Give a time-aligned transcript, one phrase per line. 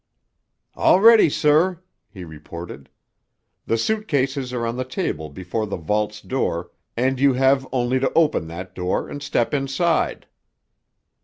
[0.73, 2.89] "All ready, sir," he reported.
[3.67, 7.99] "The suit cases are on a table before the vault's door and you have only
[7.99, 10.25] to open that door and step inside."